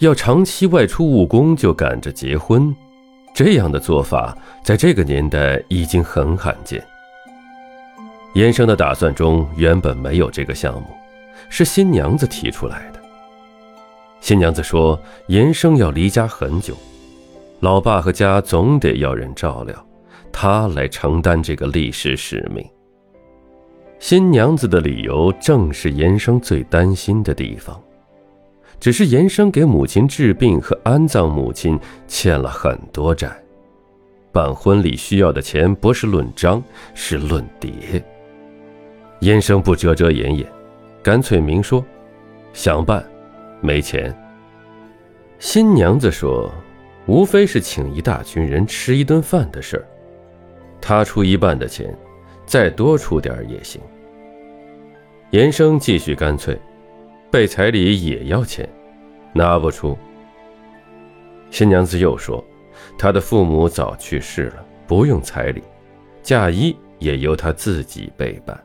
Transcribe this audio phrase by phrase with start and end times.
[0.00, 2.74] 要长期外出务工就赶着结婚，
[3.34, 6.82] 这样的做法在这个年代已经很罕见。
[8.32, 10.86] 严生的打算中原本没有这个项目，
[11.50, 13.00] 是新娘子提出来的。
[14.22, 16.74] 新娘子说：“严生要离家很久，
[17.60, 19.86] 老爸和家总得要人照料，
[20.32, 22.66] 他来承担这个历史使命。”
[24.00, 27.78] 新娘子的理由正是严生最担心的地方，
[28.78, 33.30] 只是严生给母亲治病和安葬母亲欠了很多债，
[34.30, 36.62] 办婚礼需要的钱不是论张，
[36.94, 37.70] 是论叠。
[39.20, 40.46] 严生不遮遮掩掩，
[41.02, 41.84] 干脆明说
[42.52, 43.04] ：“想办，
[43.60, 44.14] 没钱。”
[45.38, 46.50] 新娘子说
[47.06, 49.84] ：“无非是请一大群人吃一顿饭的事儿，
[50.80, 51.92] 他出一半的钱。”
[52.46, 53.80] 再多出点也行。
[55.30, 56.60] 严生继续干脆，
[57.30, 58.68] 备彩礼也要钱，
[59.32, 59.96] 拿不出。
[61.50, 62.44] 新娘子又说，
[62.98, 65.62] 她的父母早去世了，不用彩礼，
[66.22, 68.58] 嫁衣也由她自己备办。